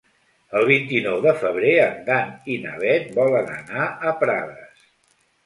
El 0.59 0.63
vint-i-nou 0.69 1.19
de 1.25 1.33
febrer 1.43 1.73
en 1.81 1.99
Dan 2.07 2.33
i 2.55 2.57
na 2.65 2.73
Bet 2.85 3.07
volen 3.19 3.53
anar 3.59 3.87
a 3.91 4.17
Prades. 4.25 4.91